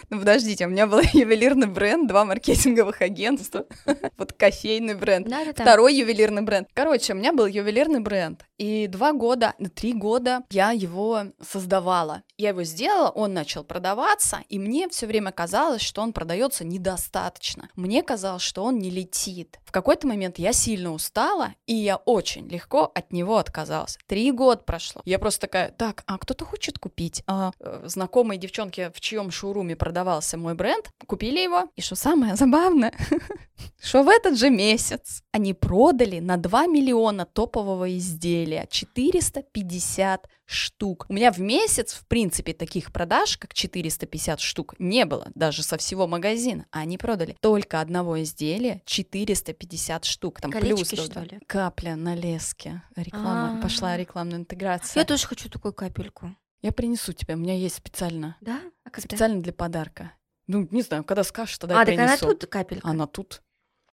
[0.09, 3.65] Ну, подождите, у меня был ювелирный бренд, два маркетинговых агентства,
[4.17, 6.67] вот кофейный бренд, второй ювелирный бренд.
[6.73, 12.23] Короче, у меня был ювелирный бренд, и два года, ну, три года я его создавала.
[12.37, 17.69] Я его сделала, он начал продаваться, и мне все время казалось, что он продается недостаточно.
[17.75, 19.59] Мне казалось, что он не летит.
[19.65, 23.97] В какой-то момент я сильно устала, и я очень легко от него отказалась.
[24.07, 25.01] Три года прошло.
[25.05, 27.23] Я просто такая, так, а кто-то хочет купить?
[27.27, 31.69] А э, знакомые девчонки, в чьем шоуруме продавался мой бренд, купили его.
[31.75, 32.93] И что самое забавное,
[33.81, 41.05] что в этот же месяц они продали на 2 миллиона топового изделия 450 штук.
[41.09, 45.77] У меня в месяц, в принципе, таких продаж, как 450 штук, не было, даже со
[45.77, 46.65] всего магазина.
[46.71, 50.39] А они продали только одного изделия 450 штук.
[50.39, 51.39] Там Колечки, плюс что ли?
[51.45, 52.83] капля на леске.
[52.95, 53.61] Реклама, А-а-а.
[53.61, 55.01] пошла рекламная интеграция.
[55.01, 56.35] Я тоже хочу такую капельку.
[56.61, 58.37] Я принесу тебе, у меня есть специально.
[58.41, 58.61] Да?
[58.83, 59.07] А когда?
[59.07, 60.13] Специально для подарка.
[60.47, 62.03] Ну, не знаю, когда скажешь, тогда а, я принесу.
[62.03, 62.87] А, так она тут капелька?
[62.87, 63.41] Она тут.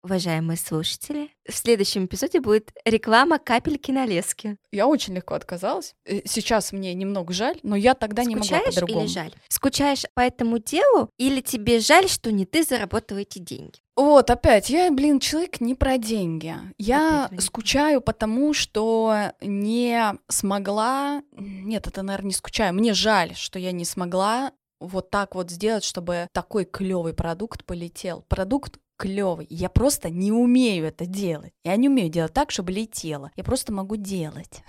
[0.05, 4.57] Уважаемые слушатели, в следующем эпизоде будет реклама капельки на леске.
[4.71, 5.95] Я очень легко отказалась.
[6.05, 9.01] Э, сейчас мне немного жаль, но я тогда Скучаешь не могла по-другому.
[9.01, 9.33] или жаль?
[9.47, 13.79] Скучаешь по этому делу или тебе жаль, что не ты заработала эти деньги?
[13.95, 16.53] Вот, опять, я, блин, человек не про деньги.
[16.77, 21.23] Я опять, скучаю потому, что не смогла...
[21.31, 22.75] Нет, это, наверное, не скучаю.
[22.75, 28.23] Мне жаль, что я не смогла вот так вот сделать, чтобы такой клевый продукт полетел.
[28.27, 29.47] Продукт клевый.
[29.49, 31.53] Я просто не умею это делать.
[31.63, 33.31] Я не умею делать так, чтобы летело.
[33.35, 34.63] Я просто могу делать.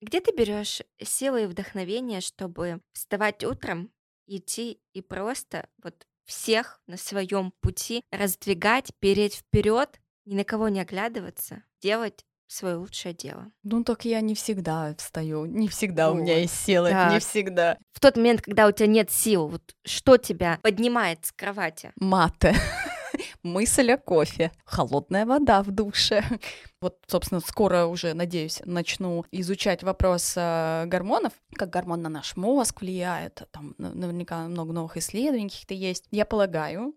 [0.00, 3.90] Где ты берешь силы и вдохновение, чтобы вставать утром,
[4.26, 10.80] идти и просто вот всех на своем пути раздвигать, переть вперед, ни на кого не
[10.80, 13.50] оглядываться, делать свое лучшее дело.
[13.62, 16.18] Ну так я не всегда встаю, не всегда вот.
[16.18, 17.12] у меня есть силы, так.
[17.12, 17.78] не всегда.
[17.92, 21.92] В тот момент, когда у тебя нет сил, вот что тебя поднимает с кровати?
[21.96, 22.54] Маты.
[23.42, 26.24] Мысль о кофе, холодная вода в душе.
[26.80, 32.82] Вот, собственно, скоро уже, надеюсь, начну изучать вопрос э, гормонов, как гормон на наш мозг
[32.82, 33.48] влияет.
[33.52, 36.04] Там наверняка много новых исследований каких-то есть.
[36.10, 36.94] Я полагаю,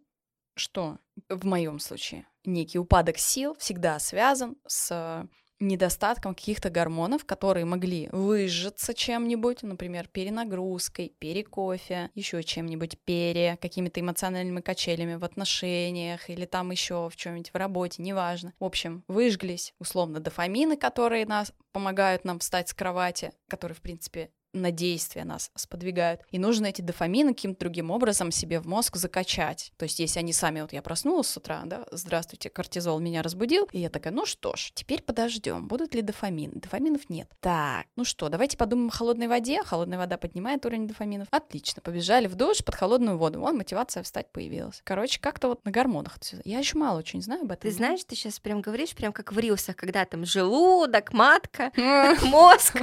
[0.57, 0.97] что
[1.29, 5.25] в моем случае некий упадок сил всегда связан с
[5.59, 14.61] недостатком каких-то гормонов, которые могли выжжаться чем-нибудь, например, перенагрузкой, перекофе, еще чем-нибудь, пере, какими-то эмоциональными
[14.61, 18.53] качелями в отношениях или там еще в чем-нибудь в работе, неважно.
[18.59, 24.31] В общем, выжглись условно дофамины, которые нас помогают нам встать с кровати, которые, в принципе,
[24.53, 26.21] на действия нас сподвигают.
[26.31, 29.71] И нужно эти дофамины каким-то другим образом себе в мозг закачать.
[29.77, 33.67] То есть, если они сами, вот я проснулась с утра, да, здравствуйте, кортизол меня разбудил,
[33.71, 36.53] и я такая, ну что ж, теперь подождем, будут ли дофамины?
[36.55, 37.29] Дофаминов нет.
[37.39, 39.61] Так, ну что, давайте подумаем о холодной воде.
[39.63, 41.27] Холодная вода поднимает уровень дофаминов.
[41.31, 43.39] Отлично, побежали в душ под холодную воду.
[43.39, 44.81] Вон мотивация встать появилась.
[44.83, 46.17] Короче, как-то вот на гормонах.
[46.45, 47.69] Я еще мало очень знаю об этом.
[47.69, 51.71] Ты знаешь, ты сейчас прям говоришь, прям как в рилсах, когда там желудок, матка,
[52.23, 52.77] мозг.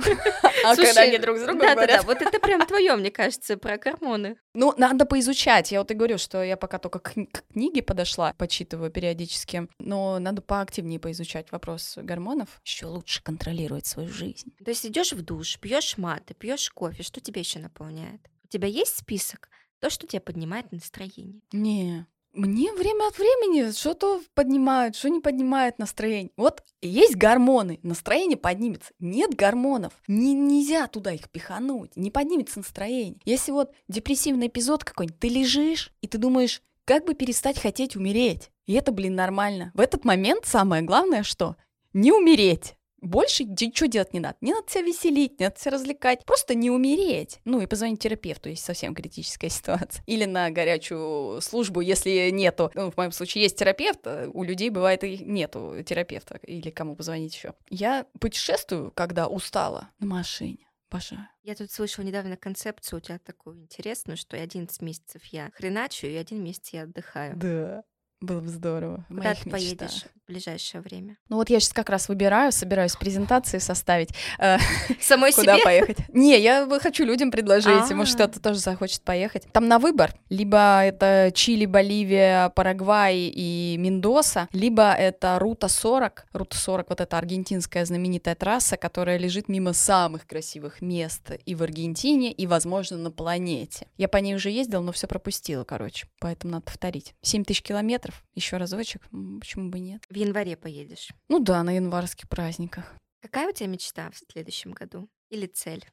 [0.64, 3.56] А когда они друг с другом да, да, да, вот это прям твое, мне кажется,
[3.56, 4.36] про гормоны.
[4.54, 5.72] Ну, надо поизучать.
[5.72, 10.18] Я вот и говорю, что я пока только к, к книге подошла, почитываю периодически, но
[10.18, 12.60] надо поактивнее поизучать вопрос гормонов.
[12.64, 14.52] Еще лучше контролировать свою жизнь.
[14.64, 18.20] То есть идешь в душ, пьешь маты, пьешь кофе, что тебе еще наполняет?
[18.44, 19.48] У тебя есть список?
[19.80, 21.42] То, что тебе поднимает настроение?
[21.52, 26.32] Не, мне время от времени что-то поднимают, что не поднимает настроение.
[26.36, 28.92] Вот есть гормоны, настроение поднимется.
[28.98, 33.20] Нет гормонов, не, нельзя туда их пихануть, не поднимется настроение.
[33.24, 38.50] Если вот депрессивный эпизод какой-нибудь, ты лежишь, и ты думаешь, как бы перестать хотеть умереть.
[38.66, 39.70] И это, блин, нормально.
[39.74, 41.56] В этот момент самое главное, что
[41.92, 42.74] не умереть.
[43.04, 44.36] Больше ничего делать не надо.
[44.40, 46.24] Не надо себя веселить, не надо себя развлекать.
[46.24, 47.38] Просто не умереть.
[47.44, 50.02] Ну и позвонить терапевту, если совсем критическая ситуация.
[50.06, 52.70] Или на горячую службу, если нету.
[52.74, 56.36] Ну, в моем случае есть терапевт, а у людей бывает и нету терапевта.
[56.42, 57.54] Или кому позвонить еще.
[57.68, 60.66] Я путешествую, когда устала на машине.
[60.90, 61.28] Обожаю.
[61.42, 66.14] Я тут слышала недавно концепцию у тебя такую интересную, что 11 месяцев я хреначу, и
[66.14, 67.36] один месяц я отдыхаю.
[67.36, 67.82] Да.
[68.24, 69.04] Было бы здорово.
[69.08, 71.18] Куда ты поедешь в ближайшее время?
[71.28, 74.10] Ну вот я сейчас как раз выбираю, собираюсь презентации составить.
[74.38, 74.56] Э,
[75.00, 75.64] Самой Куда себе?
[75.64, 75.98] поехать?
[76.08, 79.46] Не, я хочу людям предложить, может кто-то тоже захочет поехать.
[79.52, 80.14] Там на выбор.
[80.30, 86.26] Либо это Чили, Боливия, Парагвай и Мендоса, либо это Рута 40.
[86.32, 91.62] Рута 40 вот эта аргентинская знаменитая трасса, которая лежит мимо самых красивых мест и в
[91.62, 93.86] Аргентине, и, возможно, на планете.
[93.98, 96.06] Я по ней уже ездила, но все пропустила, короче.
[96.20, 97.14] Поэтому надо повторить.
[97.20, 98.24] 7 тысяч километров километров.
[98.34, 99.02] Еще разочек,
[99.40, 100.02] почему бы нет?
[100.08, 101.08] В январе поедешь?
[101.28, 102.94] Ну да, на январских праздниках.
[103.20, 105.08] Какая у тебя мечта в следующем году?
[105.30, 105.84] Или цель?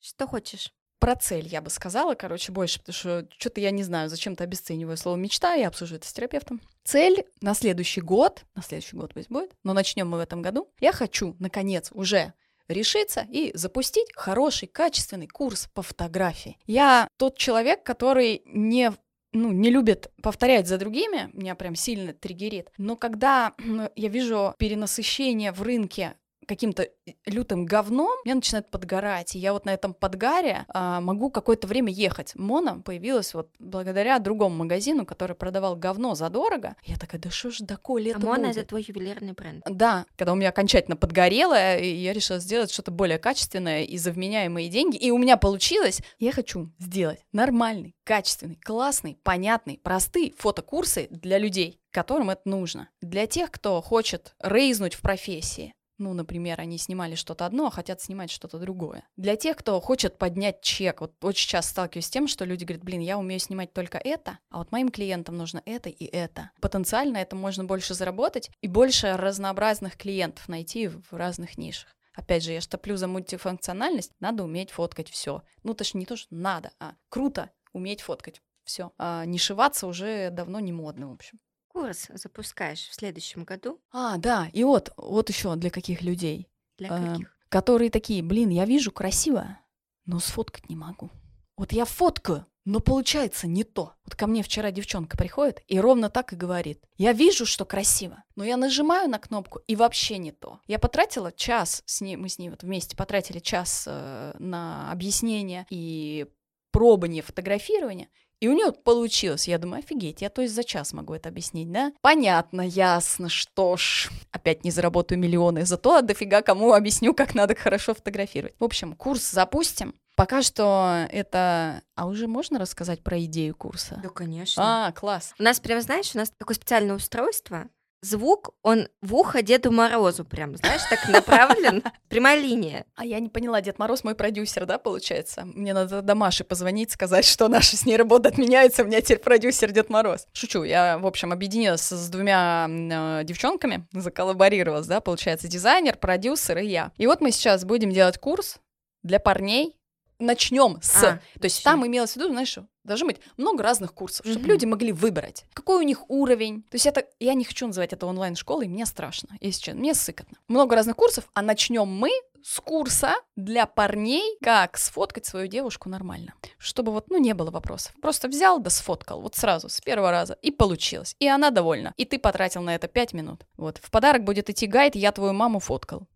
[0.00, 0.72] Что хочешь?
[0.98, 4.98] Про цель я бы сказала, короче, больше, потому что что-то я не знаю, зачем-то обесцениваю
[4.98, 6.60] слово мечта, я обсужу это с терапевтом.
[6.84, 10.70] Цель на следующий год, на следующий год пусть будет, но начнем мы в этом году.
[10.78, 12.34] Я хочу, наконец, уже
[12.68, 16.58] решиться и запустить хороший, качественный курс по фотографии.
[16.66, 18.92] Я тот человек, который не
[19.32, 22.70] ну, не любит повторять за другими, меня прям сильно триггерит.
[22.78, 23.54] Но когда
[23.96, 26.14] я вижу перенасыщение в рынке
[26.50, 26.88] каким-то
[27.26, 29.36] лютым говном, меня начинает подгорать.
[29.36, 32.34] И я вот на этом подгаре а, могу какое-то время ехать.
[32.34, 36.74] Мона появилась вот благодаря другому магазину, который продавал говно задорого.
[36.82, 39.62] Я такая, да что ж доколе а это Мона это твой ювелирный бренд?
[39.70, 44.10] Да, когда у меня окончательно подгорело, и я решила сделать что-то более качественное и за
[44.10, 46.00] вменяемые деньги, и у меня получилось.
[46.18, 52.88] Я хочу сделать нормальный, качественный, классный, понятный, простые фотокурсы для людей, которым это нужно.
[53.00, 58.00] Для тех, кто хочет рейзнуть в профессии, ну, например, они снимали что-то одно, а хотят
[58.00, 59.04] снимать что-то другое.
[59.16, 62.82] Для тех, кто хочет поднять чек, вот очень часто сталкиваюсь с тем, что люди говорят,
[62.82, 66.50] блин, я умею снимать только это, а вот моим клиентам нужно это и это.
[66.60, 71.94] Потенциально это можно больше заработать и больше разнообразных клиентов найти в разных нишах.
[72.14, 75.42] Опять же, я штоплю за мультифункциональность, надо уметь фоткать все.
[75.62, 78.92] Ну, то не то, что надо, а круто уметь фоткать все.
[78.98, 81.38] А нишеваться уже давно не модно, в общем
[81.72, 83.80] курс запускаешь в следующем году.
[83.92, 86.48] А, да, и вот, вот еще для каких людей.
[86.78, 87.28] Для каких?
[87.28, 89.58] Э, которые такие, блин, я вижу красиво,
[90.04, 91.10] но сфоткать не могу.
[91.56, 93.94] Вот я фоткаю, но получается не то.
[94.04, 96.82] Вот ко мне вчера девчонка приходит и ровно так и говорит.
[96.96, 100.60] Я вижу, что красиво, но я нажимаю на кнопку и вообще не то.
[100.66, 105.66] Я потратила час с ней, мы с ней вот вместе потратили час э, на объяснение
[105.70, 106.26] и
[106.70, 108.08] пробование фотографирования,
[108.40, 109.46] и у нее получилось.
[109.48, 111.92] Я думаю, офигеть, я то есть за час могу это объяснить, да?
[112.00, 114.10] Понятно, ясно, что ж.
[114.32, 118.54] Опять не заработаю миллионы, зато дофига кому объясню, как надо хорошо фотографировать.
[118.58, 119.94] В общем, курс запустим.
[120.16, 121.82] Пока что это...
[121.94, 124.00] А уже можно рассказать про идею курса?
[124.02, 124.88] Да, конечно.
[124.88, 125.34] А, класс.
[125.38, 127.68] У нас прям, знаешь, у нас такое специальное устройство,
[128.02, 131.82] звук, он в ухо Деду Морозу прям, знаешь, так направлен.
[132.08, 132.86] Прямая линия.
[132.94, 135.44] А я не поняла, Дед Мороз мой продюсер, да, получается?
[135.44, 139.18] Мне надо до Маши позвонить, сказать, что наша с ней работа отменяется, у меня теперь
[139.18, 140.26] продюсер Дед Мороз.
[140.32, 146.66] Шучу, я, в общем, объединилась с двумя э, девчонками, заколлаборировалась, да, получается, дизайнер, продюсер и
[146.66, 146.92] я.
[146.96, 148.58] И вот мы сейчас будем делать курс
[149.02, 149.79] для парней,
[150.20, 151.02] начнем с.
[151.02, 154.64] А, То есть там имелось в виду, знаешь, должно быть много разных курсов, чтобы люди
[154.64, 156.62] могли выбрать, какой у них уровень.
[156.62, 160.38] То есть это, я не хочу называть это онлайн-школой, мне страшно, если честно, мне сыкотно.
[160.48, 162.10] Много разных курсов, а начнем мы
[162.42, 166.34] с курса для парней, как сфоткать свою девушку нормально.
[166.58, 167.94] Чтобы вот, ну, не было вопросов.
[168.00, 171.16] Просто взял да сфоткал, вот сразу, с первого раза, и получилось.
[171.18, 171.92] И она довольна.
[171.96, 173.44] И ты потратил на это пять минут.
[173.56, 173.78] Вот.
[173.78, 176.08] В подарок будет идти гайд «Я твою маму фоткал».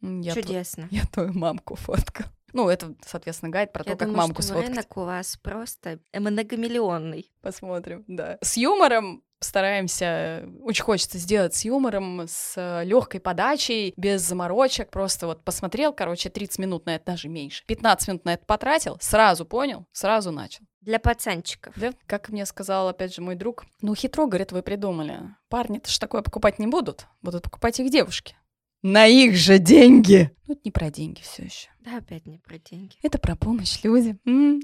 [0.00, 0.88] Я, Чудесно.
[0.90, 2.26] я твою мамку фоткал.
[2.52, 4.70] Ну, это, соответственно, гайд про Я то, как думаю, мамку что сфоткать.
[4.70, 7.30] рынок у вас просто многомиллионный.
[7.40, 8.38] Посмотрим, да.
[8.40, 15.44] С юмором стараемся, очень хочется сделать с юмором, с легкой подачей, без заморочек, просто вот
[15.44, 19.86] посмотрел, короче, 30 минут на это, даже меньше, 15 минут на это потратил, сразу понял,
[19.92, 20.64] сразу начал.
[20.80, 21.74] Для пацанчиков.
[21.76, 25.20] Да, как мне сказал, опять же, мой друг, ну, хитро, говорит, вы придумали.
[25.48, 28.36] Парни-то ж такое покупать не будут, будут покупать их девушки.
[28.82, 30.30] На их же деньги!
[30.46, 31.68] Ну, это не про деньги все еще.
[31.80, 32.96] Да, опять не про деньги.
[33.02, 34.20] Это про помощь людям.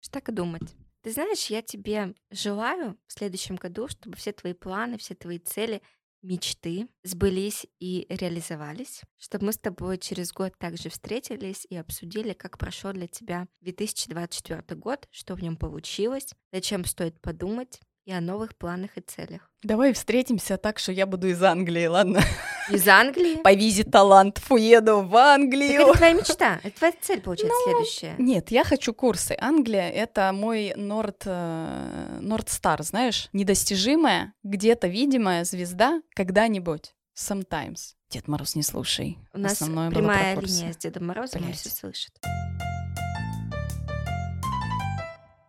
[0.00, 0.74] Что так и думать?
[1.02, 5.80] Ты знаешь, я тебе желаю в следующем году, чтобы все твои планы, все твои цели,
[6.22, 12.58] мечты сбылись и реализовались, чтобы мы с тобой через год также встретились и обсудили, как
[12.58, 18.56] прошел для тебя 2024 год, что в нем получилось, зачем стоит подумать и о новых
[18.56, 19.50] планах и целях.
[19.62, 22.20] Давай встретимся так, что я буду из Англии, ладно?
[22.70, 23.36] Из Англии?
[23.42, 25.82] По визе талантов уеду в Так Англию.
[25.82, 28.14] это твоя мечта, это твоя цель, получается, следующая.
[28.18, 29.36] Нет, я хочу курсы.
[29.38, 33.28] Англия— это мой Норд, Норд Стар, знаешь?
[33.32, 36.94] Недостижимая, где-то видимая звезда когда-нибудь.
[37.16, 37.94] Sometimes.
[38.08, 39.18] Дед Мороз, не слушай.
[39.34, 42.12] У нас Основное прямая линия с Дедом Морозом, он все слышит.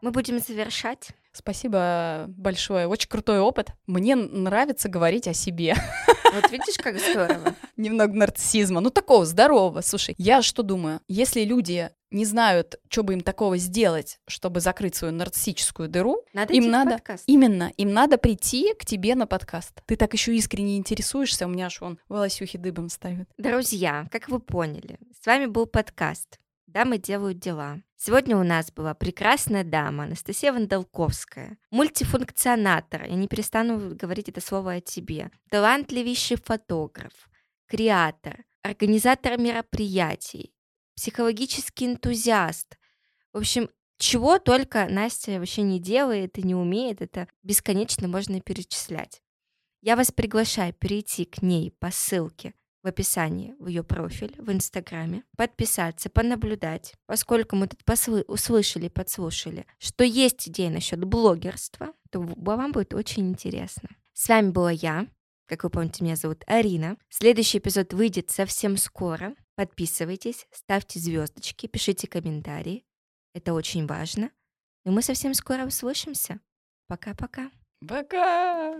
[0.02, 1.12] Мы будем завершать.
[1.34, 2.88] Спасибо большое.
[2.88, 3.71] Очень крутой опыт.
[3.88, 5.75] Мне нравится говорить о себе.
[6.34, 7.55] Вот видишь, как здорово.
[7.77, 8.79] Немного нарциссизма.
[8.79, 9.82] Ну, такого здорового.
[9.82, 11.01] Слушай, я что думаю?
[11.07, 16.53] Если люди не знают, что бы им такого сделать, чтобы закрыть свою нарциссическую дыру, Надо
[16.53, 17.23] Им надо подкаст.
[17.27, 19.82] Именно, им надо прийти к тебе на подкаст.
[19.86, 23.29] Ты так еще искренне интересуешься, у меня аж он волосюхи дыбом ставит.
[23.38, 26.38] Друзья, как вы поняли, с вами был подкаст
[26.72, 27.82] «Дамы делают дела».
[27.97, 34.76] Сегодня у нас была прекрасная дама Анастасия Вандалковская, мультифункционатор, я не перестану говорить это слово
[34.76, 37.11] о тебе, талантливейший фотограф,
[37.67, 40.53] креатор, организатор мероприятий,
[40.95, 42.78] психологический энтузиаст.
[43.34, 49.22] В общем, чего только Настя вообще не делает и не умеет, это бесконечно можно перечислять.
[49.82, 52.53] Я вас приглашаю перейти к ней по ссылке
[52.84, 59.65] в описании в ее профиль в Инстаграме, подписаться, понаблюдать, поскольку мы тут послы- услышали, подслушали,
[59.77, 63.89] что есть идеи насчет блогерства, то вам будет очень интересно.
[64.13, 65.07] С вами была я,
[65.51, 66.95] как вы помните, меня зовут Арина.
[67.09, 69.36] Следующий эпизод выйдет совсем скоро.
[69.55, 72.86] Подписывайтесь, ставьте звездочки, пишите комментарии.
[73.34, 74.32] Это очень важно.
[74.86, 76.39] И мы совсем скоро услышимся.
[76.88, 77.51] Пока-пока.
[77.86, 78.77] Пока!